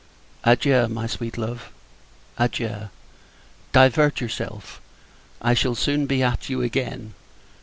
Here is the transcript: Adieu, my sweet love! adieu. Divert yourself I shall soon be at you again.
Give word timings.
Adieu, 0.43 0.87
my 0.87 1.05
sweet 1.05 1.37
love! 1.37 1.71
adieu. 2.35 2.89
Divert 3.71 4.19
yourself 4.19 4.81
I 5.43 5.53
shall 5.53 5.75
soon 5.75 6.07
be 6.07 6.23
at 6.23 6.49
you 6.49 6.63
again. 6.63 7.13